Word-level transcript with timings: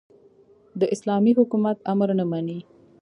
د 0.79 0.81
اسلامي 0.93 1.31
حکومت 1.39 1.77
امر 1.91 2.09
نه 2.19 2.25
مني. 2.31 2.59